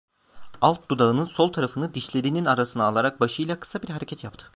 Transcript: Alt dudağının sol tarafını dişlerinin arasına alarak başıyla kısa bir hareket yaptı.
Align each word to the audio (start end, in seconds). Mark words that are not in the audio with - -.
Alt 0.61 0.89
dudağının 0.89 1.25
sol 1.25 1.53
tarafını 1.53 1.93
dişlerinin 1.93 2.45
arasına 2.45 2.83
alarak 2.83 3.19
başıyla 3.19 3.59
kısa 3.59 3.81
bir 3.81 3.89
hareket 3.89 4.23
yaptı. 4.23 4.45